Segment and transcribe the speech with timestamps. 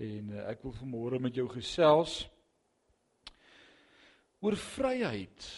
[0.00, 2.22] En uh, ek wil vanmôre met jou gesels
[4.40, 5.48] oor vryheid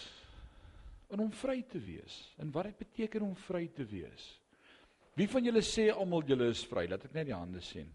[1.12, 2.16] en om vry te wees.
[2.42, 4.24] En wat dit beteken om vry te wees.
[5.14, 6.86] Wie van julle sê almal julle is vry?
[6.90, 7.90] Laat ek net die hande sien.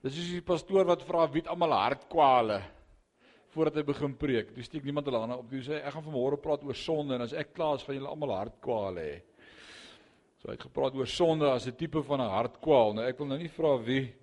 [0.00, 2.62] Dis is die pastoor wat vra wie het almal hartkwale
[3.50, 4.54] voordat hy begin preek.
[4.54, 5.50] Dis steek niemand hulle hande op.
[5.50, 8.12] Hy sê ek gaan vanmôre praat oor sonde en as ek klaar is gaan julle
[8.14, 9.18] almal hartkwale hê.
[10.40, 12.94] So hy het gepraat oor sonde as 'n tipe van 'n hartkwaal.
[12.94, 14.14] Nou ek wil nou nie vra wie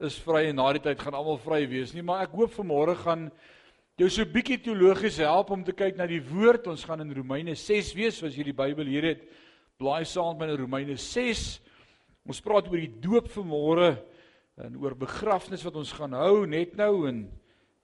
[0.00, 2.96] is vry en na die tyd gaan almal vry wees nie, maar ek hoop vanmôre
[2.96, 3.30] gaan
[3.98, 6.66] jou so bietjie teologies help om te kyk na die woord.
[6.66, 9.20] Ons gaan in Romeine 6 wees, as jy die Bybel hier het.
[9.78, 11.60] Blaai saam met my in Romeine 6.
[12.26, 13.98] Ons praat oor die doop vanmôre
[14.56, 17.30] en oor begrafnis wat ons gaan hou net nou en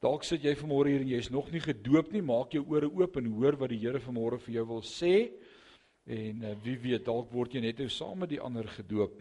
[0.01, 2.23] dalk sit jy vanmôre hier en jy is nog nie gedoop nie.
[2.23, 5.31] Maak jou ore oop en hoor wat die Here vanmôre vir jou wil sê.
[6.05, 9.21] En uh, wie weet dalk word jy net nou saam met die ander gedoop.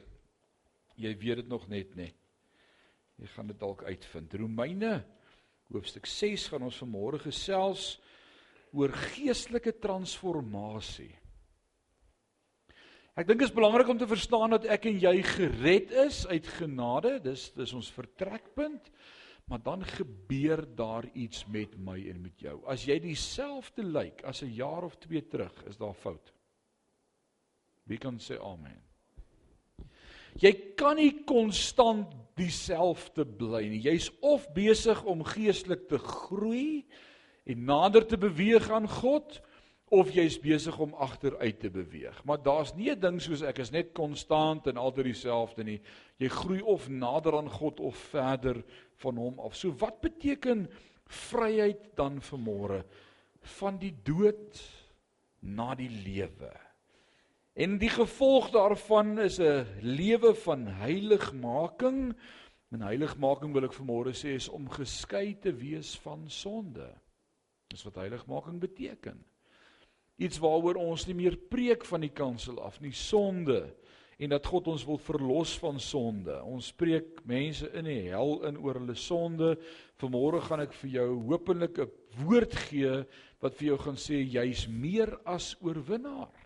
[0.97, 2.09] Jy weet dit nog net nie.
[3.21, 4.33] Jy gaan dit dalk uitvind.
[4.33, 5.03] Romeine
[5.71, 7.95] hoofstuk 6 gaan ons vanmôre gesels
[8.75, 11.11] oor geestelike transformasie.
[13.19, 16.47] Ek dink dit is belangrik om te verstaan dat ek en jy gered is uit
[16.57, 17.17] genade.
[17.23, 18.87] Dis dis ons vertrekpunt.
[19.51, 22.61] Maar dan gebeur daar iets met my en met jou.
[22.71, 26.31] As jy dieselfde lyk as 'n jaar of 2 terug, is daar fout.
[27.91, 28.79] Wie kan sê amen?
[30.39, 33.81] Jy kan nie konstant dieselfde bly nie.
[33.83, 36.85] Jy's of besig om geestelik te groei
[37.43, 39.41] en nader te beweeg aan God
[39.91, 42.23] of jy's besig om agteruit te beweeg.
[42.23, 45.81] Maar daar's nie 'n ding soos ek is net konstant en altyd dieselfde nie.
[46.17, 48.63] Jy groei of nader aan God of verder
[49.03, 49.55] van hom af.
[49.55, 50.69] So wat beteken
[51.07, 52.85] vryheid dan vir môre
[53.41, 54.61] van die dood
[55.41, 56.70] na die lewe?
[57.61, 62.17] En die gevolg daarvan is 'n lewe van heiligmaking.
[62.71, 66.89] En heiligmaking wil ek vanmôre sê is om geskei te wees van sonde.
[67.67, 69.25] Dis wat heiligmaking beteken.
[70.15, 73.75] Iets waaroor ons nie meer preek van die kansel af nie, sonde
[74.17, 76.43] en dat God ons wil verlos van sonde.
[76.43, 79.57] Ons spreek mense in die hel in oor hulle sonde.
[79.97, 81.91] Vanmôre gaan ek vir jou hopelik 'n
[82.25, 83.05] woord gee
[83.39, 86.40] wat vir jou gaan sê jy's meer as oorwinnaar.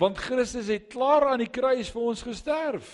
[0.00, 2.88] Want Christus het klaar aan die kruis vir ons gesterf.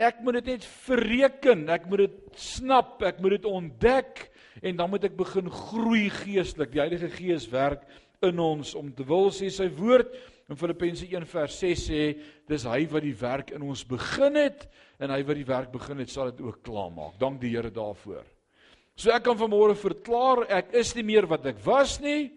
[0.00, 4.22] Ek moet dit net verreken, ek moet dit snap, ek moet dit ontdek
[4.64, 6.70] en dan moet ek begin groei geestelik.
[6.72, 7.84] Die Heilige Gees werk
[8.24, 10.14] in ons om te wil sê sy woord
[10.50, 12.00] in Filippense 1 vers 6 sê
[12.48, 14.66] dis hy wat die werk in ons begin het
[15.00, 17.16] en hy wat die werk begin het sal dit ook klaarmaak.
[17.20, 18.24] Dank die Here daarvoor.
[18.96, 22.30] So ek kan vanmôre verklaar ek is nie meer wat ek was nie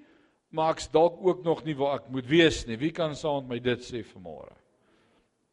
[0.54, 2.78] maar ek's dalk ook nog nie waar ek moet wees nie.
[2.78, 4.54] Wie kan saam met my dit sê vanmôre?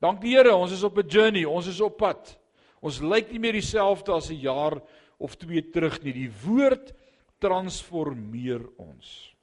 [0.00, 2.38] Dank die Here, ons is op 'n journey, ons is op pad.
[2.81, 4.81] Ons lyk nie meer dieselfde as 'n jaar
[5.19, 6.12] of twee terug nie.
[6.12, 6.93] Die woord
[7.41, 9.34] transformeer ons.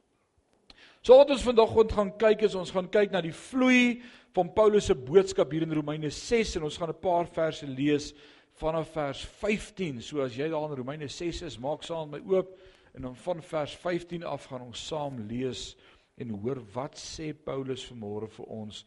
[1.02, 4.02] So wat ons vandag gaan kyk is ons gaan kyk na die vloei
[4.34, 8.14] van Paulus se boodskap hier in Romeine 6 en ons gaan 'n paar verse lees
[8.60, 10.02] vanaf vers 15.
[10.02, 12.58] So as jy daar in Romeine 6 is, maak saam met my oop.
[12.98, 15.76] En dan van vers 15 af gaan ons saam lees
[16.18, 18.80] en hoor wat sê Paulus vanmôre vir ons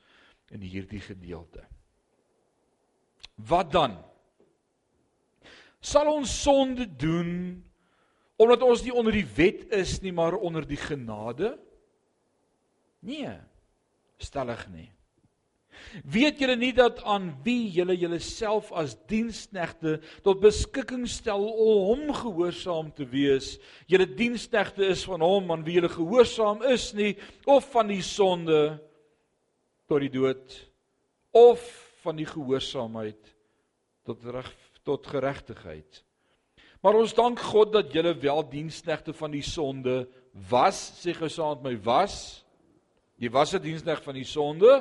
[0.51, 1.63] in hierdie gedeelte.
[3.39, 3.95] Wat dan?
[5.79, 7.63] Sal ons sonde doen
[8.41, 11.53] omdat ons nie onder die wet is nie, maar onder die genade?
[13.05, 13.37] Nee.
[14.19, 14.89] Stellig nie.
[16.05, 22.05] Weet julle nie dat aan wie julle julleself as diensknegte tot beskikking stel om hom
[22.15, 23.57] gehoorsaam te wees?
[23.91, 28.79] Julle diensknegte is van hom aan wie julle gehoorsaam is nie of van die sonde
[29.91, 30.55] tot die dood
[31.35, 31.65] of
[32.05, 33.35] van die gehoorsaamheid
[34.07, 34.55] tot reg
[34.87, 36.01] tot geregtigheid.
[36.81, 40.07] Maar ons dank God dat julle wel diensknegte van die sonde
[40.49, 42.41] was, sê gesaand my was.
[43.21, 44.81] Jy was 'n diensknegt van die sonde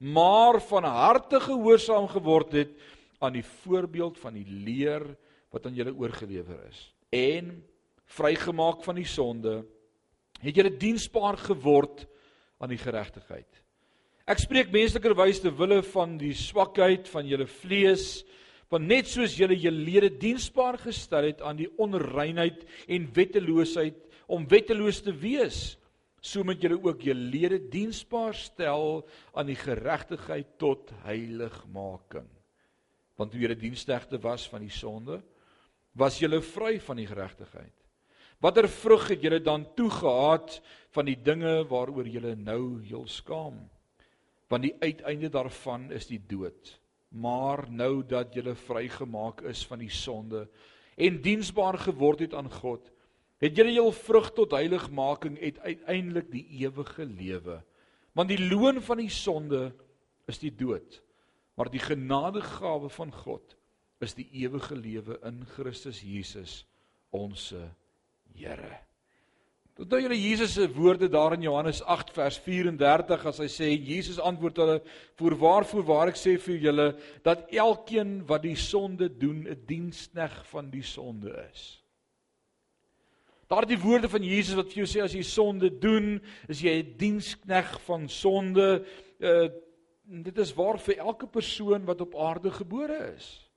[0.00, 2.72] maar van harte gehoorsaam geword het
[3.20, 5.04] aan die voorbeeld van die leer
[5.52, 7.58] wat aan julle oorgelewer is en
[8.16, 9.60] vrygemaak van die sonde
[10.40, 12.06] het julle diensbaar geword
[12.60, 13.48] aan die geregtigheid.
[14.30, 18.22] Ek spreek menslikerwys te wille van die swakheid van julle vlees
[18.70, 23.98] want net soos julle julle lede diensbaar gestel het aan die onreinheid en wetteloosheid
[24.30, 25.74] om wetteloos te wees
[26.20, 32.28] so moet julle ook julle lede diensbaar stel aan die geregtigheid tot heiligmaking.
[33.16, 35.20] Want toe julle diensknegte was van die sonde,
[35.92, 37.74] was julle vry van die geregtigheid.
[38.40, 40.60] Watter vrug het julle dan toegehaat
[40.94, 43.58] van die dinge waaroor julle nou heel skaam?
[44.48, 46.80] Want die uiteinde daarvan is die dood.
[47.10, 50.46] maar nou dat julle vrygemaak is van die sonde
[51.00, 52.90] en diensbaar geword het aan God,
[53.40, 57.60] het julle jul vrug tot heiligmaking het uiteindelik die ewige lewe.
[58.12, 59.70] Want die loon van die sonde
[60.28, 61.00] is die dood,
[61.56, 63.56] maar die genadegawe van God
[64.00, 66.64] is die ewige lewe in Christus Jesus,
[67.10, 67.50] ons
[68.36, 68.78] Here.
[69.80, 74.18] Onthou julle Jesus se woorde daar in Johannes 8 vers 34 as hy sê Jesus
[74.20, 74.76] antwoord hulle:
[75.16, 76.86] "Voorwaar voorwaar ek sê vir julle
[77.24, 81.79] dat elkeen wat die sonde doen, 'n dienskneg van die sonde is."
[83.50, 86.94] Daardie woorde van Jesus wat vir jou sê as jy sonde doen, is jy 'n
[86.96, 88.84] dienskneg van sonde.
[89.18, 89.48] Uh
[90.10, 93.50] dit is waar vir elke persoon wat op aarde gebore is.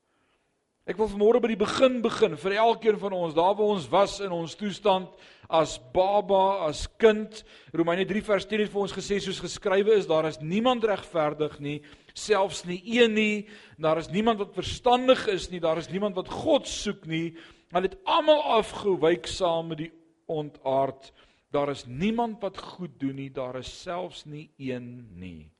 [0.85, 4.19] Ek wil vanmôre by die begin begin vir elkeen van ons, daar waar ons was
[4.19, 5.09] in ons toestand
[5.47, 7.43] as baba, as kind.
[7.73, 11.59] Romeine 3 vers 10 het vir ons gesê soos geskrywe is, daar is niemand regverdig
[11.59, 11.81] nie,
[12.13, 13.47] selfs nie een nie.
[13.77, 17.37] Daar is niemand wat verstandig is nie, daar is niemand wat God soek nie.
[17.73, 19.91] Hulle het almal afgewyk saam met die
[20.29, 21.09] ontaard.
[21.53, 25.51] Daar is niemand wat goed doen nie, daar is selfs nie een nie.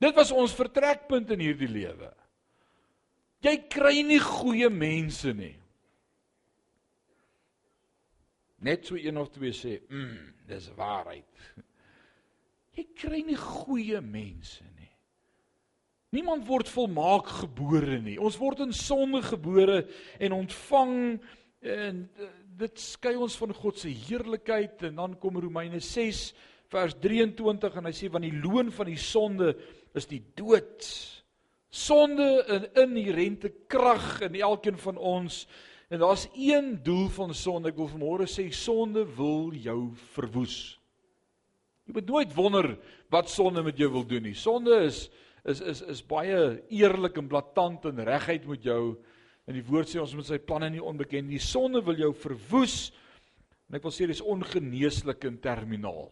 [0.00, 2.10] Dit was ons vertrekpunt in hierdie lewe.
[3.44, 5.54] Jy kry nie goeie mense nie.
[8.60, 11.54] Net so een of twee sê, "Mm, dis waarheid."
[12.76, 14.69] Jy kry nie goeie mense.
[16.10, 18.16] Niemand word volmaak gebore nie.
[18.18, 19.84] Ons word in sonde gebore
[20.18, 20.96] en ontvang
[21.70, 22.00] en
[22.58, 26.24] dit skei ons van God se heerlikheid en dan kom Romeine 6
[26.74, 29.52] vers 23 en hy sê want die loon van die sonde
[29.94, 30.82] is die dood.
[31.70, 35.46] Sonde 'n inherente krag in elkeen van ons.
[35.90, 37.68] En daar's een doel van sonde.
[37.68, 40.78] Ek wil vanmôre sê sonde wil jou verwoes.
[41.86, 42.78] Jy moet nooit wonder
[43.10, 44.34] wat sonde met jou wil doen nie.
[44.34, 45.08] Sonde is
[45.48, 48.96] is is is baie eerlik en blaatant en reguit met jou.
[49.48, 51.40] En die woord sê ons moet sy planne nie onbekend nie.
[51.42, 52.90] Sonde wil jou verwoes.
[53.70, 56.10] En ek wil sê dis ongeneeslik en terminaal.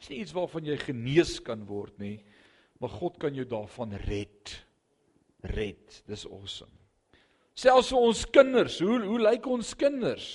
[0.00, 2.18] Dis nie iets waarvan jy genees kan word nie
[2.80, 4.64] maar God kan jou daarvan red.
[5.40, 6.02] Red.
[6.06, 6.72] Dis awesome.
[7.54, 10.28] Selfs vir ons kinders, hoe hoe lyk ons kinders?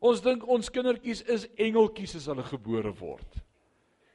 [0.00, 3.40] Ons dink ons kindertjies is engeltjies as hulle gebore word.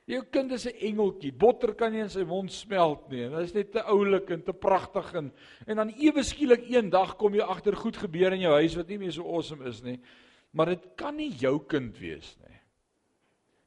[0.05, 1.31] Jou kind is 'n engeltjie.
[1.31, 3.29] Botter kan nie in sy mond smelt nie.
[3.29, 5.31] Dit is net te oulik en te pragtig en
[5.67, 8.97] en dan ewe skielik eendag kom jy agter goed gebeur in jou huis wat nie
[8.97, 9.99] meer so awesome is nie.
[10.51, 12.59] Maar dit kan nie jou kind wees nie.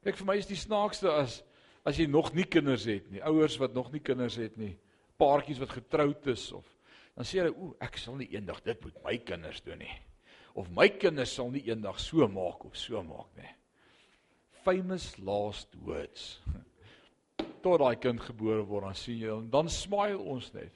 [0.03, 1.43] Kyk vir my is die snaakste as
[1.85, 4.77] as jy nog nie kinders het nie, ouers wat nog nie kinders het nie,
[5.17, 6.65] paartjies wat getroud is of
[7.15, 9.99] dan sê hulle, "Ooh, ek sal nie eendag dit met my kinders doen nie."
[10.53, 13.56] Of my kinders sal nie eendag so maak of so maak nie.
[14.67, 16.41] Famous last words.
[17.63, 20.75] Tot daai kind gebore word, dan sien jy en dan smile ons net.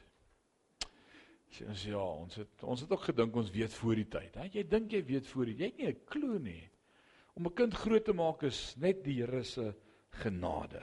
[1.52, 4.38] Sê ons ja, ons het ons het ook gedink ons weet voor die tyd.
[4.40, 4.48] Hè?
[4.54, 6.64] Jy dink jy weet voor die jy het nie 'n klou nie.
[7.36, 9.74] Om 'n kind groot te maak is net die Here se
[10.24, 10.80] genade.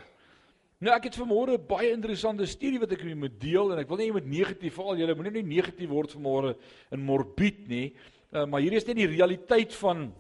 [0.85, 3.89] Nou ek het vanmôre baie interessante studie wat ek met julle moet deel en ek
[3.89, 6.59] wil nie met negatief val julle moenie nie negatief word vanmôre
[6.93, 7.95] in morbied nie.
[8.35, 10.13] Uh, maar hier is net die realiteit van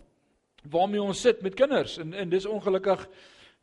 [0.64, 3.06] waarmee ons sit met kinders en en dis ongelukkig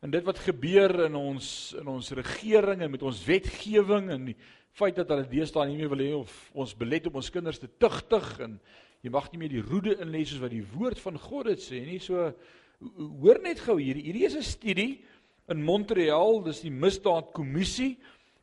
[0.02, 4.36] en dit wat gebeur in ons in ons regering en met ons wetgewing en die
[4.76, 7.68] feit dat hulle deesdae nie meer wil hê of ons belet om ons kinders te
[7.80, 8.58] tugtig en
[9.04, 11.82] jy mag nie meer die roede inlê soos wat die woord van God dit sê
[11.86, 12.00] nie.
[12.02, 12.32] So
[13.22, 13.96] hoor net gou hier.
[13.96, 15.04] Hierdie is 'n studie
[15.48, 17.96] in Montreal, dis die misdaadkommissie,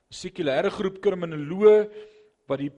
[0.09, 1.89] sekulêre groep kriminoloë
[2.47, 2.71] wat die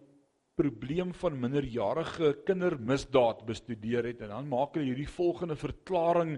[0.56, 6.38] probleem van minderjarige kindermisdaad bestudeer het en dan maak hulle hierdie volgende verklaring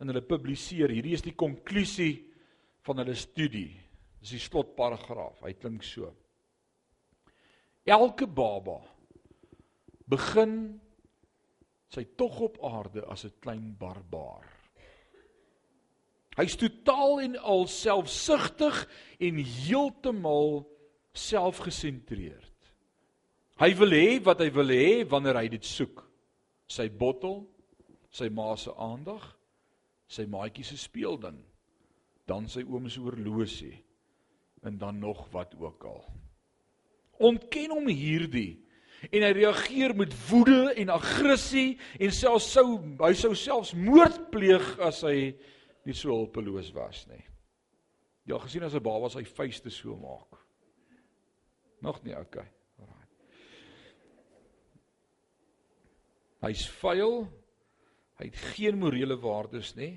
[0.00, 0.90] en hulle publiseer.
[0.92, 2.14] Hierdie is die konklusie
[2.86, 3.70] van hulle studie.
[4.22, 5.42] Dis die slotparagraaf.
[5.44, 6.10] Hy klink so.
[7.88, 8.80] Elke baba
[10.08, 10.80] begin
[11.92, 14.44] sy tog op aarde as 'n klein barbaar.
[16.36, 18.86] Hy's totaal en al selfsugtig
[19.18, 20.68] en heeltemal
[21.12, 22.52] selfgesentreerd.
[23.58, 26.04] Hy wil hê wat hy wil hê wanneer hy dit soek.
[26.70, 27.42] Sy bottel,
[28.14, 29.24] sy ma se aandag,
[30.08, 31.40] sy maatjie se speelding,
[32.28, 33.74] dan sy oom se horlosie
[34.66, 36.02] en dan nog wat ook al.
[37.18, 38.58] Ontken hom hierdie
[39.10, 44.66] en hy reageer met woede en aggressie en selfs sou hy sou selfs moord pleeg
[44.82, 45.32] as hy
[45.86, 47.22] nie so hulpeloos was nie.
[48.26, 50.36] Jy al gesien as 'n baba sy vuiste so maak.
[51.80, 52.44] Nog nie, okay.
[52.78, 53.06] Alraai.
[56.44, 57.26] Hy's vuil.
[58.18, 59.96] Hy het geen morele waardes nie.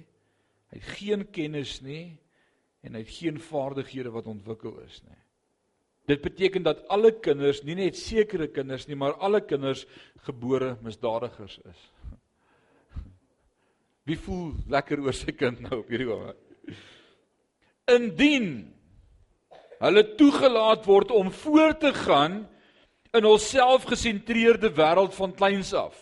[0.72, 2.18] Hy het geen kennis nie
[2.82, 5.18] en hy het geen vaardighede wat ontwikkel is nie.
[6.10, 9.84] Dit beteken dat alle kinders, nie net sekere kinders nie, maar alle kinders
[10.26, 11.84] gebore misdadigers is.
[14.10, 16.40] Wie voel lekker oor sy kind nou op hierdie oomblik?
[17.92, 18.50] Indien
[19.82, 22.42] hulle toegelaat word om voort te gaan
[23.14, 25.98] in hul selfgesentreerde wêreld van kleins af.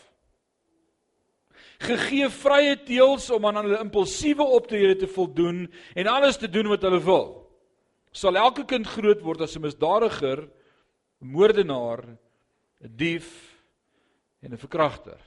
[1.79, 5.63] Gegee vrye teels om aan hulle impulsiewe optrede te voldoen
[5.95, 7.27] en alles te doen wat hulle wil.
[8.11, 10.49] Sal elke kind groot word as 'n misdadiger,
[11.19, 12.03] moordenaar,
[12.83, 13.29] 'n dief
[14.41, 15.19] en 'n verkragter.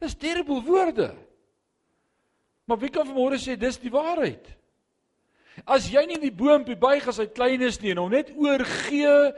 [0.00, 1.14] Dis terrible woorde.
[2.64, 4.46] Maar wie kan vanmôre sê dis die waarheid?
[5.66, 9.32] As jy nie die boompie buig as hy klein is nie en hom net oorgee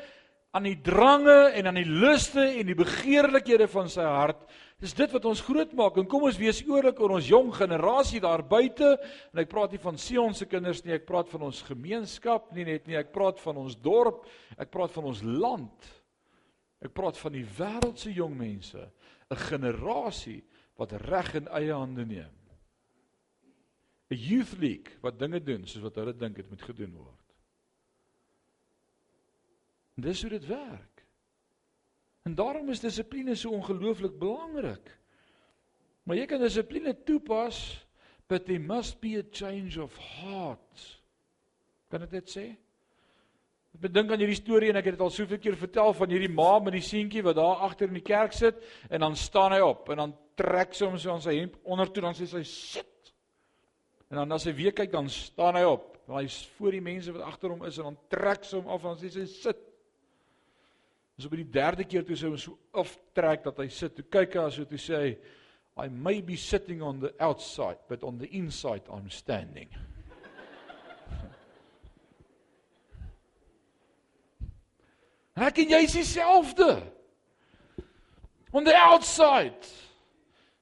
[0.52, 4.44] aan die drange en aan die luste en die begeerlikhede van sy hart,
[4.82, 5.96] dis dit wat ons grootmaak.
[6.00, 8.96] En kom ons wees eerlik oor ons jong generasie daar buite.
[9.30, 12.66] En ek praat nie van Sion se kinders nie, ek praat van ons gemeenskap nie
[12.66, 14.26] net nie, ek praat van ons dorp,
[14.58, 15.90] ek praat van ons land.
[16.82, 18.90] Ek praat van die wêreld se jong mense,
[19.30, 20.42] 'n generasie
[20.76, 22.34] wat reg in eie hande neem.
[24.10, 27.22] 'n Youth League wat dinge doen soos wat hulle dink dit moet gedoen word.
[29.96, 30.91] En dis hoe dit werk.
[32.22, 34.90] En daarom is dissipline so ongelooflik belangrik.
[36.02, 37.58] Maar jy kan dissipline toepas,
[38.30, 40.84] but there must be a change of heart.
[41.90, 42.46] Kan dit dit sê?
[43.72, 46.32] Ek bedink aan hierdie storie en ek het dit al soveel keer vertel van hierdie
[46.32, 48.58] ma met die seentjie wat daar agter in die kerk sit
[48.90, 51.88] en dan staan hy op en dan trek sy hom so aan sy hemp onder
[51.88, 53.12] toe dan sê sy sit.
[54.12, 55.88] En dan as hy weer kyk dan staan hy op.
[56.12, 58.92] Hy's voor die mense wat agter hom is en dan trek sy hom af en
[58.92, 59.62] dan sê sy sit.
[61.16, 63.96] Dis op die derde keer toe sy hom so aftrek dat hy sit.
[63.96, 65.12] Toe kyk hy aso toe sê hy
[65.72, 69.68] I may be sitting on the outside but on the inside I'm standing.
[75.48, 76.72] Ek en jy is dieselfde.
[78.52, 79.66] On the outside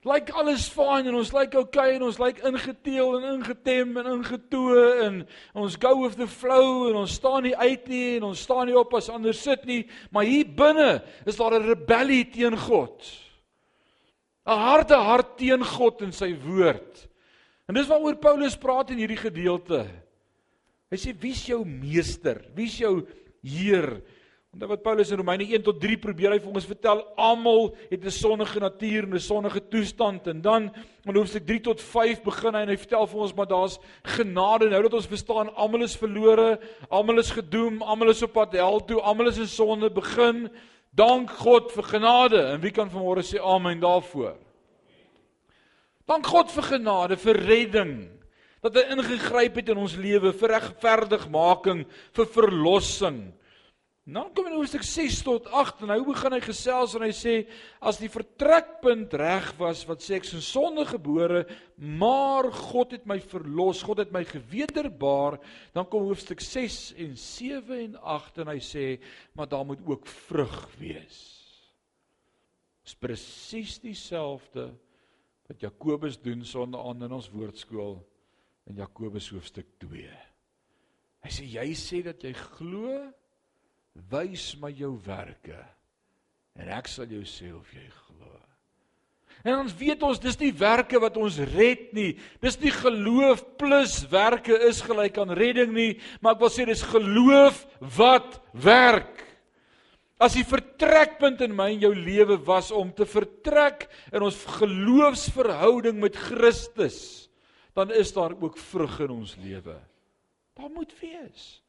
[0.09, 4.85] lyk alles fyn en ons lyk okay en ons lyk ingeteel en ingetem en ingetoe
[5.05, 5.19] en
[5.61, 8.77] ons go with the flow en ons staan nie uit nie en ons staan nie
[8.81, 9.83] op as ander sit nie.
[10.09, 13.05] Maar hier binne is daar 'n rebellie teen God.
[14.47, 17.09] 'n harde hart teen God en sy woord.
[17.69, 19.87] En dis waaroor Paulus praat in hierdie gedeelte.
[20.91, 22.41] Hy sê wie's jou meester?
[22.55, 23.07] Wie's jou
[23.43, 24.03] heer
[24.51, 28.03] Want wat Paulus in Romeine 1 tot 3 probeer hy vir ons vertel, almal het
[28.03, 30.75] 'n sonnige natuur en 'n sonnige toestand en dan
[31.07, 34.69] in hoofstuk 3 tot 5 begin hy en hy vertel vir ons maar daar's genade
[34.69, 36.59] nou dat ons verstaan almal is verlore,
[36.91, 40.51] almal is gedoem, almal is op pad hel toe, almal is in sonde begin.
[40.93, 44.35] Dank God vir genade en wie kan vanmôre sê amen daarvoor?
[46.07, 48.11] Dank God vir genade, vir redding
[48.61, 53.33] dat hy ingegryp het in ons lewe vir regverdigmaking, vir verlossing.
[54.09, 57.35] Nou kom in hoofstuk 6 tot 8 en nou begin hy gesels en hy sê
[57.85, 61.43] as die vertrekpunt reg was wat sê ek is in sonde gebore,
[61.77, 65.37] maar God het my verlos, God het my gewederbaar,
[65.77, 68.87] dan kom hoofstuk 6 en 7 en 8 en hy sê
[69.37, 71.21] maar daar moet ook vrug wees.
[72.89, 74.71] Dis presies dieselfde
[75.45, 77.99] wat Jakobus doen sonder aan in ons woordskool
[78.71, 80.09] in Jakobus hoofstuk 2.
[81.21, 82.97] Hy sê jy sê dat jy glo
[84.11, 85.59] wys my jou werke
[86.61, 88.31] en ek sal jou sê of jy glo.
[89.41, 92.11] En ons weet ons dis nie werke wat ons red nie.
[92.45, 96.85] Dis nie geloof plus werke is gelyk aan redding nie, maar ek wil sê dis
[96.85, 97.63] geloof
[97.97, 99.25] wat werk.
[100.21, 105.97] As die vertrekpunt in my en jou lewe was om te vertrek in ons geloofsverhouding
[106.03, 107.31] met Christus,
[107.73, 109.79] dan is daar ook vrug in ons lewe.
[110.59, 111.63] Daar moet wees.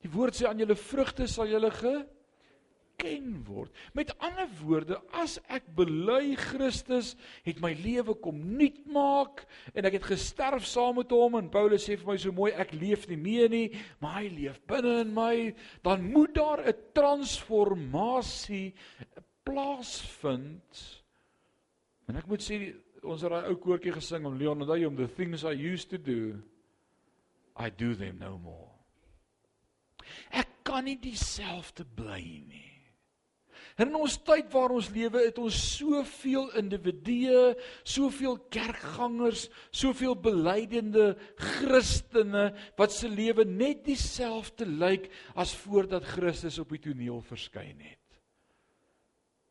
[0.00, 3.72] Die woord sê aan julle vrugte sal julle geken word.
[3.96, 7.14] Met ander woorde, as ek bely Christus
[7.46, 11.84] het my lewe kom nuut maak en ek het gesterf saam met hom en Paulus
[11.88, 13.68] sê vir my so mooi ek leef nie meer nie,
[14.00, 15.34] maar hy leef binne in my,
[15.84, 18.74] dan moet daar 'n transformasie
[19.44, 20.86] plaasvind.
[22.08, 24.96] En ek moet sê ons het daai ou koortjie gesing om Leon onthou jy om
[24.96, 26.42] the things I used to do
[27.56, 28.79] I do them no more.
[30.30, 32.66] Ek kan nie dieselfde bly nie.
[33.80, 37.54] In ons tyd waar ons lewe, het ons soveel individue,
[37.86, 45.08] soveel kerkgangers, soveel belydende Christene wat se lewe net dieselfde lyk
[45.38, 47.96] as voordat Christus op die toneel verskyn het.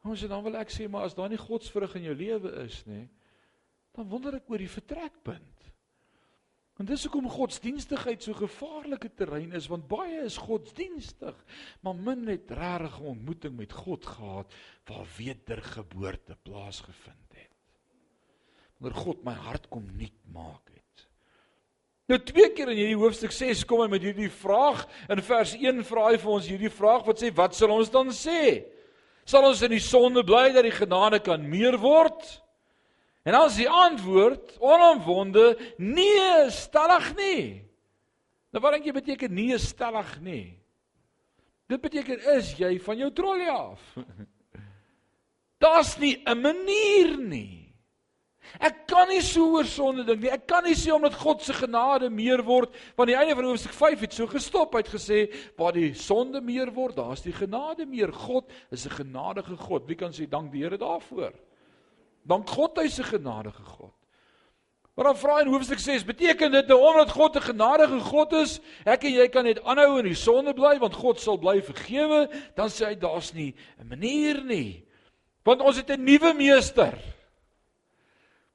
[0.05, 3.07] Ons dan wil ek sê maar as daar nie godsvrug in jou lewe is nie,
[3.97, 5.58] dan wonder ek oor die vertrekpunt.
[6.79, 11.35] En dis hoekom godsdienstigheid so gevaarlike terrein is want baie is godsdienstig,
[11.83, 14.53] maar min het regtig 'n ontmoeting met God gehad
[14.87, 17.55] waar wedergeboorte plaasgevind het.
[18.77, 21.07] Wanneer God my hart kom nuut maak het.
[22.07, 24.87] Nou twee keer in hierdie hoofstuk 6 kom hy met hierdie vraag.
[25.09, 28.07] In vers 1 vra hy vir ons hierdie vraag wat sê wat sal ons dan
[28.09, 28.63] sê?
[29.25, 32.41] Sal ons in die sonde bly dat die genade kan meer word?
[33.29, 37.41] En as die antwoord onomwonde nee, stellig nie.
[38.49, 40.45] Nou wat dink jy beteken nee, stellig nie?
[41.69, 43.83] Dit beteken is jy van jou trollie af.
[45.61, 47.69] Daar's nie 'n manier nie.
[48.57, 50.31] Ek kan nie so oor sonde dink nie.
[50.33, 53.75] Ek kan nie sê omdat God se genade meer word, want die einde van hoofstuk
[53.77, 54.73] 5 het so gestop.
[54.73, 55.19] Hy het gesê
[55.59, 58.09] waar die sonde meer word, daar's die genade meer.
[58.11, 59.85] God is 'n genadige God.
[59.85, 61.33] Wie kan sê dank die Here daarvoor?
[62.29, 63.95] Dank God hy se genadige God.
[64.99, 68.33] Maar dan vra hy in hoofstuk 6, beteken dit nou omdat God 'n genadige God
[68.33, 71.61] is, ek en jy kan net aanhou in die sonde bly want God sal bly
[71.63, 74.83] vergewe, dan sê hy daar's nie 'n manier nie.
[75.45, 76.99] Want ons het 'n nuwe meester.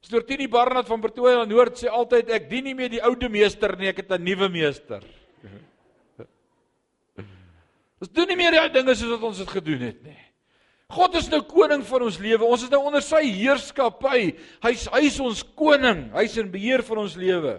[0.00, 3.88] Stortini Barnard van Pretoria Noord sê altyd ek dien nie meer die ou meester nie,
[3.88, 5.02] ek het 'n nuwe meester.
[8.00, 10.24] Ons doen nie meer die dinge soos wat ons dit gedoen het nie.
[10.94, 12.46] God is nou koning van ons lewe.
[12.46, 14.34] Ons is nou onder sy heerskappy.
[14.64, 16.06] Hy's hy's ons koning.
[16.14, 17.58] Hy's in beheer van ons lewe.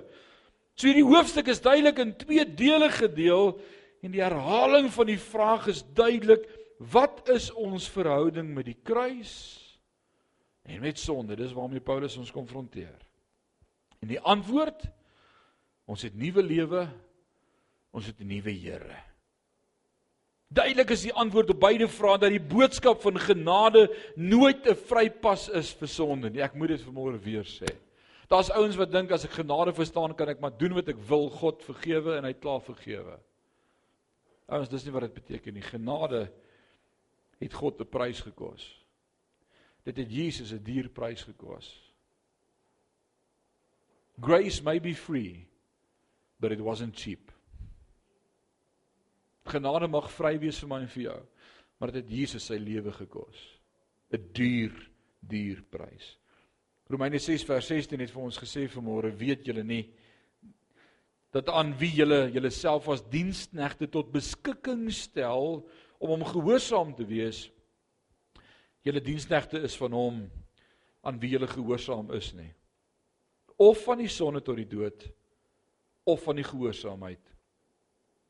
[0.76, 3.56] So hierdie hoofstuk is duidelik in twee dele gedeel
[4.04, 6.48] en die herhaling van die vraag is duidelik:
[6.80, 9.34] Wat is ons verhouding met die kruis
[10.68, 11.38] en met sonde?
[11.40, 12.96] Dis waarmee Paulus ons konfronteer.
[14.04, 14.88] En die antwoord:
[15.88, 16.88] Ons het nuwe lewe.
[17.96, 19.15] Ons het 'n nuwe Here.
[20.56, 25.50] Duidelik is die antwoord op beide vrae dat die boodskap van genade nooit 'n vrypas
[25.50, 26.42] is vir sonde nie.
[26.42, 27.68] Ek moet dit vanmôre weer sê.
[28.28, 31.30] Daar's ouens wat dink as ek genade verstaan kan ek maar doen wat ek wil,
[31.30, 33.20] God vergewe en hy klaar vergewe.
[34.48, 35.62] Ouens, dis nie wat dit beteken nie.
[35.62, 36.32] Genade
[37.40, 38.64] het God 'n prys gekos.
[39.84, 41.94] Dit het Jesus 'n duur prys gekos.
[44.22, 45.48] Grace may be free,
[46.40, 47.35] but it wasn't cheap.
[49.46, 51.20] Genade mag vry wees vir my en vir jou.
[51.80, 53.40] Maar dit het Jesus sy lewe gekos.
[54.14, 54.74] 'n Duur,
[55.20, 56.18] duur prys.
[56.88, 59.86] Romeine 6 vers 16 het vir ons gesê vanmôre, weet julle nie
[61.36, 65.66] dat aan wie julle julleself as diensknegte tot beskikking stel
[66.00, 67.50] om hom gehoorsaam te wees,
[68.88, 70.22] julle diensknegte is van hom
[71.04, 72.54] aan wie julle gehoorsaam is nie.
[73.60, 75.10] Of van die sonde tot die dood
[76.08, 77.36] of van die gehoorsaamheid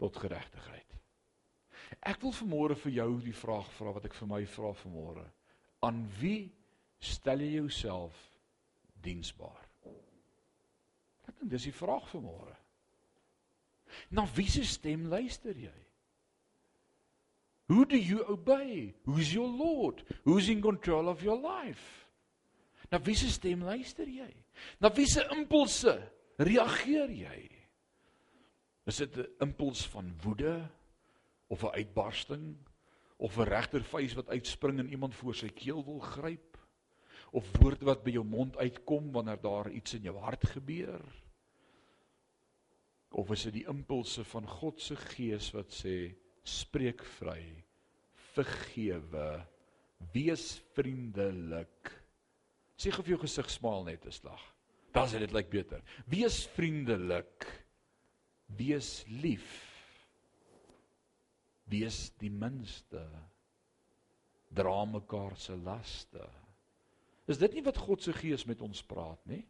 [0.01, 0.84] tot geregtigheid.
[2.01, 5.25] Ek wil vanmôre vir jou die vraag vra wat ek vir my vra vanmôre.
[5.85, 6.51] Aan wie
[6.99, 8.15] stel jy jouself
[9.05, 9.63] diensbaar?
[11.25, 12.55] Ek dink dis die vraag vanmôre.
[14.11, 15.75] Na wie se stem luister jy?
[17.67, 18.93] Who do you obey?
[19.05, 20.03] Who's your Lord?
[20.23, 22.05] Who's in control of your life?
[22.91, 24.29] Na wie se stem luister jy?
[24.81, 25.95] Na wie se impulse
[26.37, 27.39] reageer jy?
[28.85, 30.69] Is dit 'n impuls van woede?
[31.47, 32.55] Of 'n uitbarsting
[33.17, 36.57] of 'n regtervuis wat uitspring en iemand voor sy keel wil gryp
[37.31, 41.01] of woorde wat by jou mond uitkom wanneer daar iets in jou hart gebeur
[43.09, 47.63] of is dit die impulse van God se gees wat sê spreek vry
[48.35, 49.45] vergewe
[50.11, 51.91] wees vriendelik.
[52.75, 54.55] Sê of jou gesig smaal net 'n slag
[54.95, 55.81] dan sê dit lyk beter.
[56.07, 57.47] Wees vriendelik
[58.45, 59.74] wees lief
[61.69, 63.03] wees die minste
[64.55, 66.23] dra mekaar se laste.
[67.27, 69.43] Is dit nie wat God se gees met ons praat nie?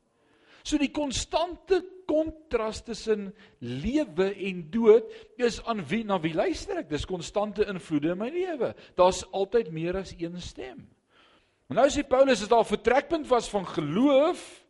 [0.66, 3.28] So die konstante kontras tussen
[3.62, 6.90] lewe en dood is aan wie na wie luister ek?
[6.90, 8.72] Dis konstante invloede in my lewe.
[8.98, 10.82] Daar's altyd meer as een stem.
[11.70, 14.66] En nou sê Paulus as daar 'n vertrekpunt was van geloof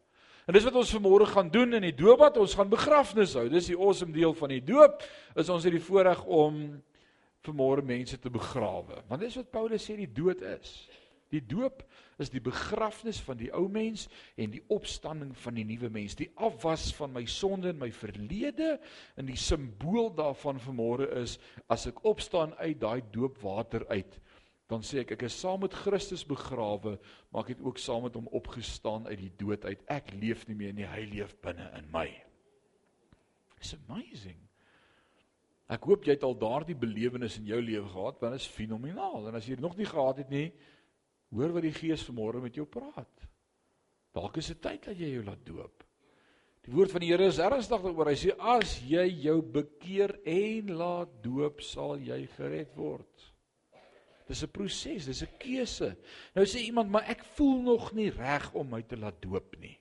[0.48, 3.50] en dis wat ons vanmôre gaan doen in die doopbad, ons gaan begrafnis hou.
[3.50, 5.02] Dis die awesome deel van die doop.
[5.36, 6.84] Is ons het die voorreg om
[7.46, 9.02] vanmôre mense te begrawe.
[9.10, 10.76] Want dis wat Paulus sê die dood is.
[11.34, 11.82] Die doop
[12.22, 14.06] is die begrafnis van die ou mens
[14.40, 16.16] en die opstanding van die nuwe mens.
[16.16, 18.76] Die afwas van my sonde en my verlede
[19.18, 21.40] en die simbool daarvan vanmôre is
[21.72, 24.20] as ek opstaan uit daai doopwater uit,
[24.72, 26.96] dan sê ek ek is saam met Christus begrawe,
[27.30, 29.84] maar ek het ook saam met hom opgestaan uit die dood uit.
[29.92, 32.08] Ek leef nie meer nie, hy leef binne in my.
[33.60, 34.45] It's amazing.
[35.72, 39.28] Ek hoop jy het al daardie belewenis in jou lewe gehad, want dit is fenomenaal.
[39.28, 40.52] En as jy dit nog nie gehad het nie,
[41.34, 43.26] hoor wat die Gees vanmôre met jou praat.
[44.16, 45.84] Dalk is dit tyd dat jy jou laat doop.
[46.66, 48.10] Die woord van die Here is ernstig daaroor.
[48.10, 53.32] Hy sê as jy jou bekeer en laat doop, sal jy gered word.
[54.26, 55.96] Dis 'n proses, dis 'n keuse.
[56.34, 59.78] Nou sê iemand, maar ek voel nog nie reg om my te laat doop nie.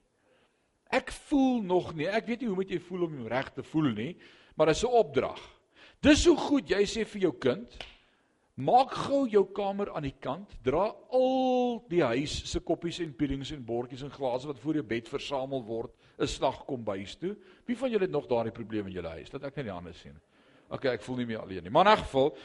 [0.91, 2.07] Ek voel nog nie.
[2.07, 4.17] Ek weet nie hoe moet jy voel om reg te voel nie,
[4.57, 5.54] maar dis 'n opdrag.
[6.05, 7.77] Dis so goed jy sê vir jou kind,
[8.61, 13.55] maak gou jou kamer aan die kant, dra al die huis se koppies en puddings
[13.55, 17.35] en bordjies en glase wat voor jou bed versamel word 'n slag kom bys toe.
[17.67, 19.31] Wie van julle het nog daardie probleem in julle huis?
[19.31, 20.21] Dat ek net die hande sien.
[20.69, 21.71] OK, ek voel nie meer alleen nie.
[21.71, 22.37] Maar in 'n geval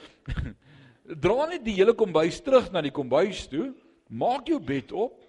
[1.25, 3.75] dra net die hele kombuis terug na die kombuis toe.
[4.07, 5.19] Maak jou bed op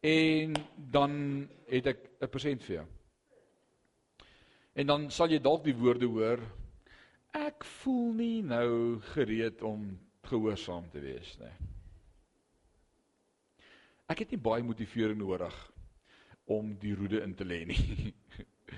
[0.00, 2.86] en dan het ek 'n persent vir jou.
[4.74, 6.40] En dan sal jy dalk die woorde hoor.
[7.34, 9.88] Ek voel nie nou gereed om
[10.28, 11.54] gehoorsaam te wees nie.
[14.12, 15.54] Ek het nie baie motivering nodig
[16.44, 18.14] om die roede in te lê nie.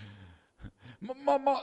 [1.05, 1.63] maar maar maar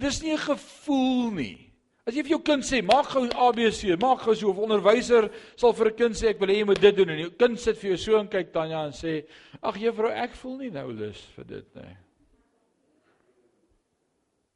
[0.00, 1.72] dis nie 'n gevoel nie.
[2.06, 5.72] As jy vir jou kind sê, maak gou ABC, maak gou so of onderwyser sal
[5.72, 7.78] vir 'n kind sê ek wil hê jy moet dit doen en jou kind sit
[7.78, 9.26] vir jou so en kyk Tanya en sê,
[9.62, 11.96] "Ag juffrou, ek voel nie nou lus vir dit nie."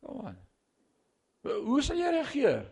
[0.00, 0.49] Kom aan.
[1.42, 2.64] Hoe sal jy reageer?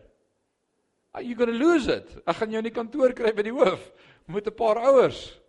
[1.13, 2.09] Are you going to lose it?
[2.27, 3.91] Ek gaan jou in die kantoor kry by die hoof
[4.27, 5.39] met 'n paar ouers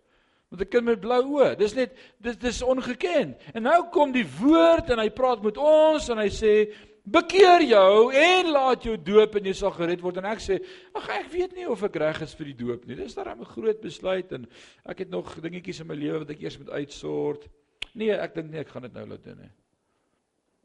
[0.51, 1.55] met 'n kind met blou oë.
[1.57, 3.35] Dis net dis dis ongeken.
[3.53, 8.13] En nou kom die woord en hy praat met ons en hy sê bekeer jou
[8.13, 10.59] en laat jou doop en jy sal gered word en ek sê
[10.93, 12.95] ag ek weet nie of ek reg is vir die doop nie.
[12.95, 14.47] Dis darem 'n groot besluit en
[14.85, 17.47] ek het nog dingetjies in my lewe wat ek eers moet uitsort.
[17.95, 19.51] Nee, ek dink nie ek gaan dit nou laat doen nie.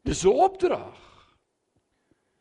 [0.03, 1.16] Dis 'n opdrag.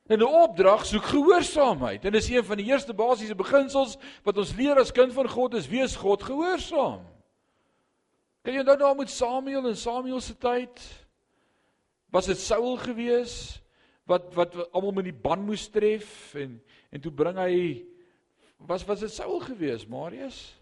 [0.07, 2.05] En 'n opdrag soek gehoorsaamheid.
[2.05, 5.55] En dis een van die eerste basiese beginsels wat ons leer as kind van God
[5.55, 7.03] is wees God gehoorsaam.
[8.43, 10.83] Kan jy onthou nou met Samuel en Samuel se tyd?
[12.15, 13.63] Was dit Saul gewees
[14.07, 16.63] wat wat almal met die ban moes tref en
[16.95, 17.57] en toe bring hy
[18.57, 20.55] was was dit Saul gewees, Marius?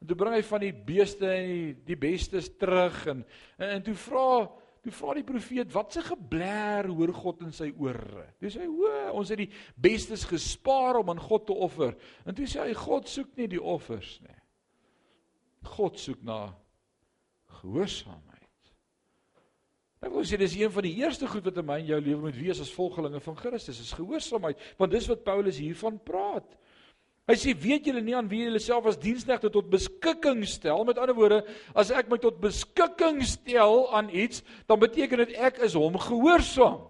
[0.00, 3.24] En toe bring hy van die beeste en die, die bestes terug en
[3.58, 4.46] en, en toe vra
[4.82, 8.26] toe vra die profeet wat se geblær hoor God in sy ore.
[8.40, 8.90] Toe sê hy: "O,
[9.20, 11.94] ons het die bestes gespaar om aan God te offer."
[12.26, 14.38] En toe sê hy: "God soek nie die offers nie.
[15.62, 16.56] God soek na
[17.62, 18.72] gehoorsaamheid.
[20.02, 22.24] Ek wil sê dis een van die eerste goed wat in my en jou lewe
[22.24, 26.56] moet wees as volgelinge van Christus, is gehoorsaamheid, want dis wat Paulus hiervan praat.
[27.30, 30.82] Hy sê weet julle nie aan wie julle self as diensknegte tot beskikking stel?
[30.88, 31.42] Met ander woorde,
[31.78, 36.82] as ek my tot beskikking stel aan iets, dan beteken dit ek is hom gehoorsaam.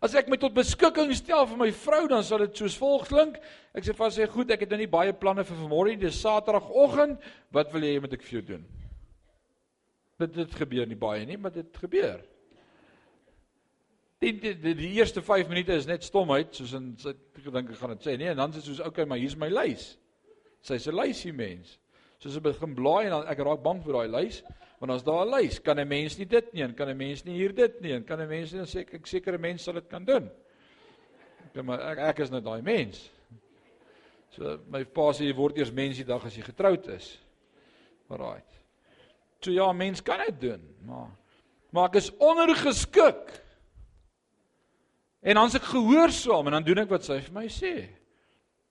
[0.00, 3.36] As ek my tot beskikking stel vir my vrou, dan sal dit soos volg klink.
[3.76, 6.00] Ek sê vas sê goed, ek het nou nie baie planne vir vanmôre nie.
[6.06, 7.18] Dis Saterdagoggend.
[7.52, 8.66] Wat wil jy hê moet ek vir jou doen?
[10.22, 12.22] Dit dit gebeur nie baie nie, maar dit gebeur.
[14.18, 17.78] Die die, die, die eerste 5 minute is net stomheid, soos in ek dink ek
[17.78, 19.92] gaan dit sê, nee, en dan is dit soos okay, maar hier's my lys.
[20.66, 21.78] Sy's 'n lysie mens.
[22.18, 24.42] Soos sy begin blaai en dan ek raak bang vir daai lys,
[24.80, 27.24] want as daar 'n lys, kan 'n mens nie dit nie, en kan 'n mens
[27.24, 29.88] nie hier dit nie, en kan 'n mens nie sê ek sekere mense sal dit
[29.88, 30.28] kan doen.
[31.54, 33.10] Ek maar ek, ek is net daai mens.
[34.30, 37.18] So my pa sê jy word eers mens die dag as jy getroud is.
[38.10, 38.42] Alraai.
[39.40, 41.10] So ja, mens kan dit doen, maar
[41.70, 43.47] maar ek is ondergeskik.
[45.28, 47.72] En dan's ek gehoorsaam en dan doen ek wat sy vir my sê.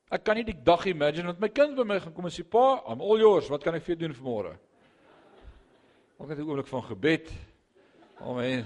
[0.09, 2.45] Ek kan nie die dag imagine dat my kind by my gaan kom en sê
[2.47, 4.55] pa, I'm all yours, wat kan ek vir jou doen vanmôre?
[6.17, 7.29] Ook net 'n oomblik van gebed.
[8.21, 8.65] Amen.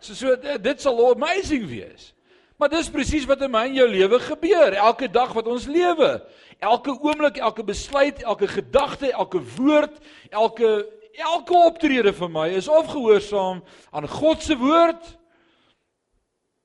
[0.00, 2.14] So so dit, sal amazing wees.
[2.56, 6.24] Maar dis presies wat in my en jou lewe gebeur, elke dag wat ons lewe.
[6.58, 10.88] Elke oomblik, elke besluit, elke gedagte, elke woord, elke
[11.20, 13.60] elke optrede vir my is of gehoorsaam
[13.92, 15.19] aan God se woord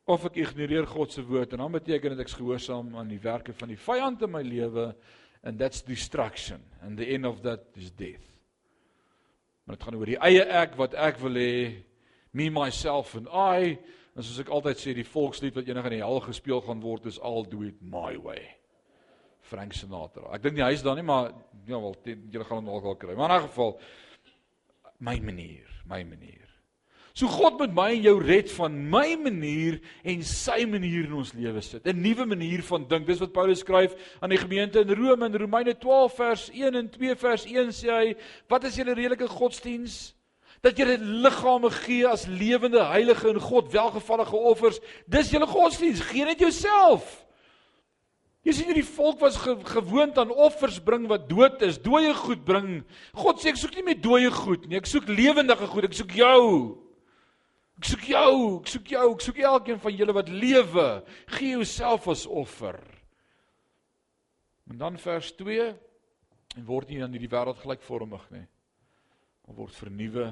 [0.06, 3.56] of ek ignoreer God se woord en dan beteken dit ek's gehoorsaam aan die werke
[3.58, 4.92] van die vyand in my lewe
[5.44, 8.26] and that's destruction and the end of that is death.
[9.66, 11.56] Maar dit gaan oor die eie ek wat ek wil hê
[12.38, 13.74] me myself and I
[14.14, 17.10] en soos ek altyd sê die volkslied wat eendag in die hel gespeel gaan word
[17.10, 18.46] is all do it my way.
[19.46, 20.30] Frank Sinatra.
[20.38, 21.32] Ek dink nie hy is daar nie maar
[21.66, 23.18] ja wel jy gaan hom dalk al kry.
[23.18, 23.80] Maar in 'n geval
[25.00, 26.45] my manier, my manier.
[27.16, 31.32] So God moet my en jou red van my manier en sy manier in ons
[31.32, 31.86] lewe sit.
[31.88, 33.08] 'n Nuwe manier van dink.
[33.08, 36.90] Dis wat Paulus skryf aan die gemeente in Rome in Romeine 12 vers 1 en
[36.90, 38.16] 2 vers 1 sê hy,
[38.50, 40.14] "Wat is julle redelike godsdiens?
[40.62, 44.80] Dat julle liggame gee as lewende heilige en God welgevallige offers.
[45.08, 46.02] Dis julle godsdiens.
[46.02, 47.26] Geen net jouself."
[48.44, 52.44] Jy sien hierdie volk was ge gewoond aan offers bring wat dood is, dooie goed
[52.46, 52.84] bring.
[53.14, 56.12] God sê ek soek nie meer dooie goed nie, ek soek lewendige goed, ek soek
[56.12, 56.85] jou.
[57.76, 60.90] Ek soek jou, ek soek jou, ek soek elkeen van julle wat lewe.
[61.36, 62.80] Gee jouself as offer.
[64.72, 65.66] En dan vers 2
[66.56, 68.46] en word nie aan hierdie wêreld gelykvormig nie.
[69.46, 70.30] Maar word vernuwe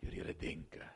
[0.00, 0.86] deur julle denke.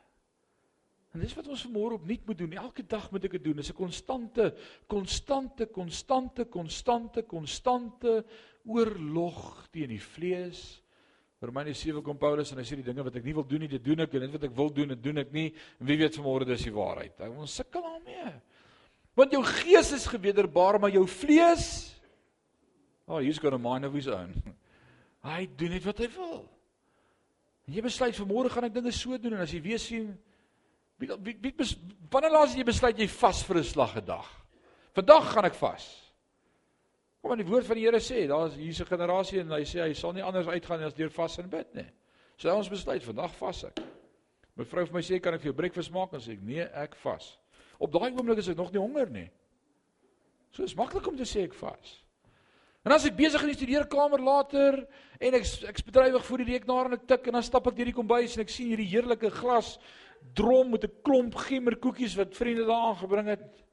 [1.15, 2.57] En dis wat ons vanmôre opnuut moet doen.
[2.59, 3.61] Elke dag moet ek dit doen.
[3.61, 4.55] Dis 'n konstante,
[4.89, 8.25] konstante, konstante, konstante, konstante
[8.67, 10.83] oorlog teen die vlees.
[11.47, 13.69] Romeine 7 kom Paulus en hy sê die dinge wat ek nie wil doen nie,
[13.69, 15.49] dit doen ek en dit wat ek wil doen, dit doen ek nie.
[15.81, 17.21] En wie weet vanmôre dis die waarheid.
[17.31, 18.33] Ons sukkel daarmee.
[19.15, 21.95] Want jou gees is gewederbaar, maar jou vlees
[23.07, 24.33] Oh, he's got a mind of his own.
[25.25, 26.39] Hy doen net wat hy wil.
[27.65, 30.11] En jy besluit vanmôre gaan ek dinge so doen en as jy weer sien
[31.01, 31.69] wie wie, wie
[32.13, 34.29] wanneer laas jy besluit jy vas vir 'n slag 'n dag?
[34.95, 36.04] Vandag gaan ek vas.
[37.25, 39.81] Kom aan die woord van die Here sê, daar's hier's 'n generasie en hy sê
[39.81, 41.87] hy sal nie anders uitgaan as deur vas en bid nie.
[42.37, 43.81] So ons besluit vandag vas ek.
[44.55, 46.95] Mevrou vir my sê kan ek vir jou breakfast maak en sê ek nee, ek
[46.97, 47.39] vas.
[47.81, 49.31] Op daai oomblik is ek nog nie honger nie.
[50.53, 52.05] So is maklik om te sê ek vas.
[52.85, 54.87] En as ek besig in die studeerkamer later
[55.19, 57.87] en ek ek's bedrywig voor die rekenaar en ek tik en dan stap ek deur
[57.87, 59.79] die kombuis en ek sien hierdie heerlike glas
[60.35, 63.64] drom met 'n klomp gemmerkoekies wat vriende daar aangebring het.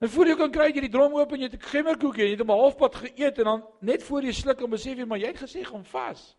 [0.00, 2.28] En voor jy kan kry jy die drom oop en jy het 'n gemmerkoekie en
[2.28, 5.18] jy het hom halfpad geëet en dan net voor jy sluk en besef jy maar
[5.18, 6.36] jy het gesê gaan vas.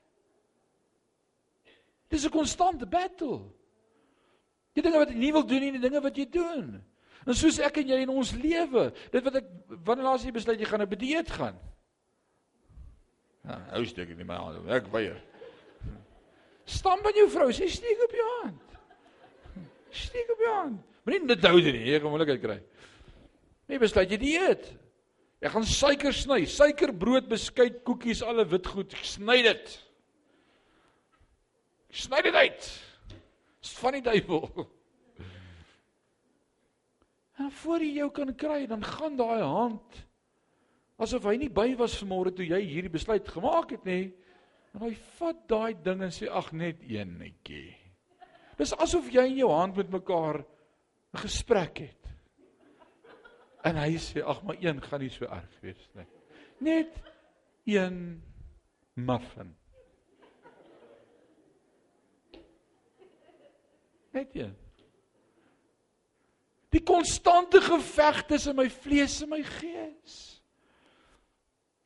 [2.10, 3.52] Dis 'n konstante battle.
[4.74, 6.84] Die dinge wat jy nie wil doen nie, die dinge wat jy doen.
[7.28, 9.46] En soos ek en jy in ons lewe, dit wat ek
[9.86, 11.60] wanneer laas jy besluit jy gaan 'n dieet gaan.
[13.44, 14.70] Ja, hou steek in my hand.
[14.70, 15.22] Ek weier.
[16.66, 18.62] Stam by jou vrou, sê steek op jou hand.
[19.90, 20.82] Steek op jou hand.
[21.04, 22.60] Moenie dit hou nie, jy gaan moeilikheid kry.
[23.72, 24.66] Nee, besluit jy dieet.
[25.40, 29.72] Ek gaan suiker sny, suiker, brood, beskuit, koekies, alle witgoed, sny dit.
[32.04, 32.68] Sny dit uit.
[33.64, 34.68] Dis van die duiwel.
[37.40, 40.02] En voor jy jou kan kry, dan gaan daai hand
[41.02, 44.12] asof hy nie by was vanmôre toe jy hierdie besluit gemaak het nie.
[44.76, 47.72] En hy vat daai ding en sê ag net een netjie.
[48.60, 52.01] Dis asof jy in jou hand met mekaar 'n gesprek het.
[53.64, 56.08] En hy sê ag maar een gaan nie so erg wees nie.
[56.62, 56.98] Net
[57.70, 58.22] een
[58.94, 59.56] muffin.
[64.12, 64.56] Net een.
[66.72, 70.20] Die konstante geveg tussen my vlees en my gees.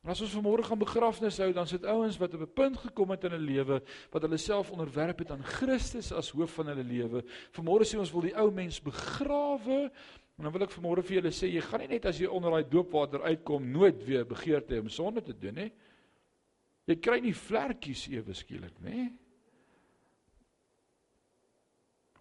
[0.06, 3.10] En as ons vanmôre gaan begrafnis hou, dan sit ouens wat op 'n punt gekom
[3.10, 6.84] het in hulle lewe wat hulle self onderwerp het aan Christus as hoof van hulle
[6.84, 7.24] lewe.
[7.50, 9.90] Vanmôre sê ons wil die ou mens begrawe.
[10.36, 12.52] En dan wil ek vanmôre vir julle sê, jy gaan nie net as jy onder
[12.52, 15.70] daai doopwater uitkom nooit weer begeerte hê om sonde te doen nie.
[16.86, 19.06] Jy kry nie vlekkies ewe skielik, nê?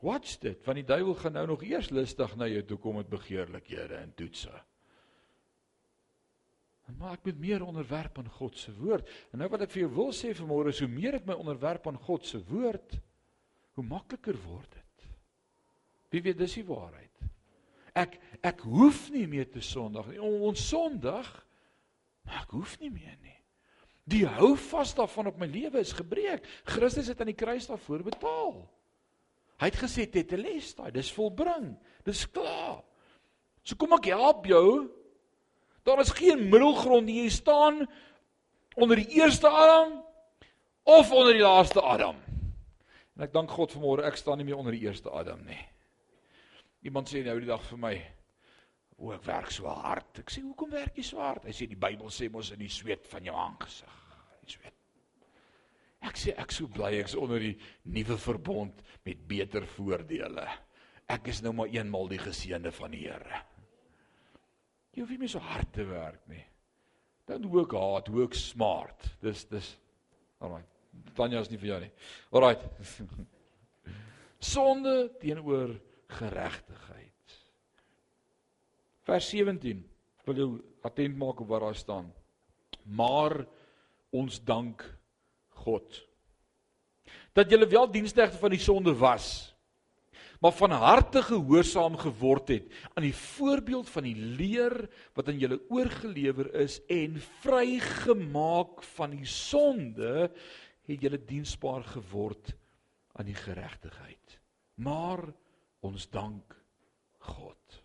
[0.06, 3.12] Watch dit, want die duiwel gaan nou nog eers lustig na jou toe kom met
[3.12, 4.54] begeerlikhede en toetse.
[7.00, 9.10] Maar ek moet meer onderwerp aan God se woord.
[9.34, 11.88] En nou wat ek vir jou wil sê vanmôre is hoe meer ek my onderwerp
[11.90, 13.00] aan God se woord,
[13.76, 15.08] hoe makliker word dit.
[16.14, 17.26] Wie weet dis die waarheid.
[17.96, 20.20] Ek ek hoef nie meer te sondig nie.
[20.22, 21.30] Ons sondig,
[22.28, 23.38] maar ek hoef nie meer nie.
[24.06, 26.46] Die hou vas daarvan op my lewe is gebreek.
[26.68, 28.60] Christus het aan die kruis daarvoor betaal.
[29.58, 31.76] Hy het gesê dit 'n les daai, dis volbring.
[32.04, 32.84] Dis klaar.
[33.64, 34.92] So kom ek help jou.
[35.84, 37.24] Daar is geen middelgrond nie.
[37.24, 37.88] Jy staan
[38.76, 40.04] onder die eerste Adam
[40.84, 42.16] of onder die laaste Adam.
[43.16, 45.62] En ek dank God vanmôre ek staan nie meer onder die eerste Adam nie.
[46.86, 47.96] Iemand sê nou die dag vir my,
[48.98, 51.76] "O, ek werk so hard." Ek sê, "Hoekom werk jy so hard?" Hy sê, "Die
[51.76, 54.02] Bybel sê mos in die sweet van jou aangesig."
[54.46, 54.74] Die sweet
[56.06, 60.46] Ek sê ek so bly ek's onder die nuwe verbond met beter voordele.
[61.10, 63.42] Ek is nou maar eenmal die geseënde van die Here.
[64.94, 66.44] Jy hoef nie meer so hard te werk nie.
[67.26, 69.10] Dan work hard, work smart.
[69.22, 69.78] Dis dis
[70.40, 70.64] Alraai.
[71.16, 71.92] Tanya is nie vir jou nie.
[72.32, 72.56] Alraai.
[74.54, 75.74] Sonde teenoor
[76.08, 77.38] geregtigheid.
[79.06, 79.84] Vers 17.
[80.26, 82.14] Wil jou attent maak op wat daar staan.
[82.84, 83.46] Maar
[84.10, 84.86] ons dank
[85.50, 86.08] God.
[87.34, 89.56] Dat julle wel diensknegte van die sonde was,
[90.40, 94.76] maar van harte gehoorsaam geword het aan die voorbeeld van die leer
[95.14, 100.30] wat aan julle oorgelewer is en vrygemaak van die sonde,
[100.86, 102.54] het julle diensbaar geword
[103.16, 104.40] aan die geregtigheid.
[104.76, 105.24] Maar
[105.86, 106.56] ons dank
[107.26, 107.82] God.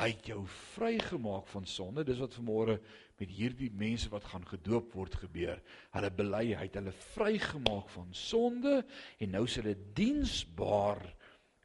[0.00, 0.40] Hy het jou
[0.74, 2.04] vrygemaak van sonde.
[2.04, 2.78] Dis wat vanmôre
[3.20, 5.60] met hierdie mense wat gaan gedoop word gebeur.
[5.94, 8.80] Hulle bely hy het hulle vrygemaak van sonde
[9.22, 11.02] en nou is hulle diensbaar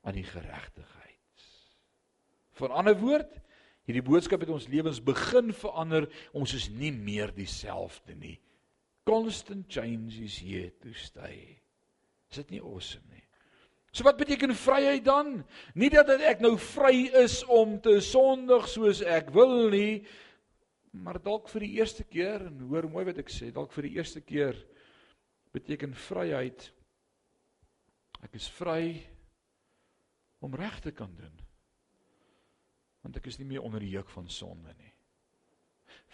[0.08, 1.46] aan die geregtigheid.
[2.58, 3.38] Van ander woord,
[3.88, 6.10] hierdie boodskap het ons lewens begin verander.
[6.38, 8.38] Ons is nie meer dieselfde nie.
[9.08, 11.62] Constant change is here to stay.
[12.28, 13.27] Is dit nie awesome nie?
[13.98, 15.40] So wat beteken vryheid dan?
[15.74, 20.04] Nie dat ek nou vry is om te sondig soos ek wil nie,
[20.94, 23.96] maar dalk vir die eerste keer en hoor mooi wat ek sê, dalk vir die
[23.98, 24.60] eerste keer
[25.56, 26.68] beteken vryheid
[28.22, 29.00] ek is vry
[30.46, 31.34] om reg te kan doen.
[33.02, 34.94] Want ek is nie meer onder die juk van sonde nie.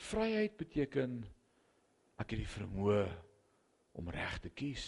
[0.07, 1.19] Vryheid beteken
[2.15, 3.03] ek het die vermoë
[3.99, 4.87] om reg te kies.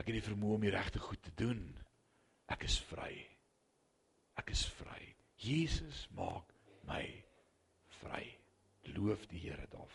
[0.00, 1.62] Ek het die vermoë om die regte goed te doen.
[2.52, 3.12] Ek is vry.
[4.40, 5.00] Ek is vry.
[5.42, 6.52] Jesus maak
[6.88, 7.04] my
[8.00, 8.24] vry.
[8.96, 9.88] Loof die Here daarvoor.